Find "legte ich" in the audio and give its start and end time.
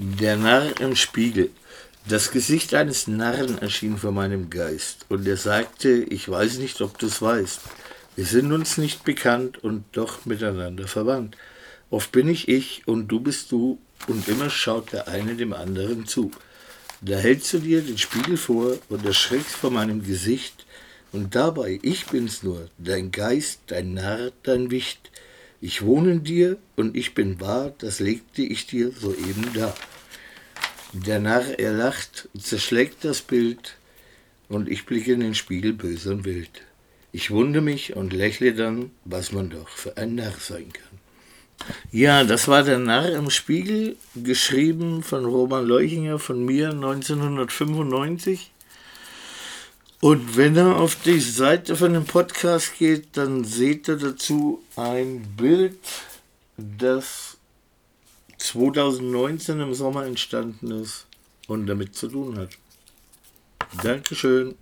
28.00-28.66